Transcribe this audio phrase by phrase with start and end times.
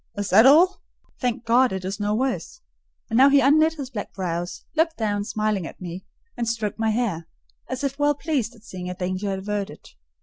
[0.17, 0.81] "Is that all?
[1.19, 2.61] Thank God it is no worse!"
[3.11, 6.89] And now he unknit his black brows; looked down, smiling at me, and stroked my
[6.89, 7.27] hair,
[7.69, 9.89] as if well pleased at seeing a danger averted.